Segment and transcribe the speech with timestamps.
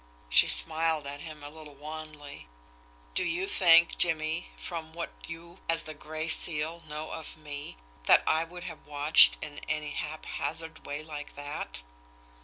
[0.29, 2.47] She smiled at him a little wanly.
[3.13, 7.77] "Do you think, Jimmie, from what you, as the Gray Seal, know of me,
[8.07, 11.83] that I would have watched in any haphazard way like that?"